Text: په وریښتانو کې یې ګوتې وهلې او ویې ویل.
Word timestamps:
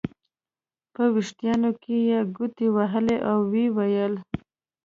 په 0.93 1.03
وریښتانو 1.13 1.69
کې 1.81 1.95
یې 2.09 2.19
ګوتې 2.35 2.67
وهلې 2.75 3.17
او 3.29 3.37
ویې 3.51 3.67
ویل. 3.75 4.13